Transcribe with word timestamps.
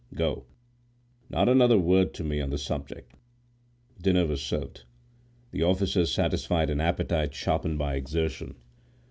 Go; 0.15 0.45
not 1.29 1.47
another 1.47 1.77
word 1.77 2.15
to 2.15 2.23
me 2.23 2.41
on 2.41 2.49
the 2.49 2.57
subject." 2.57 3.13
Dinner 4.01 4.25
was 4.25 4.41
served. 4.41 4.85
The 5.51 5.61
officers 5.61 6.11
satisfied 6.11 6.71
an 6.71 6.81
appetite 6.81 7.35
sharpened 7.35 7.77
by 7.77 7.93
exertion. 7.97 8.55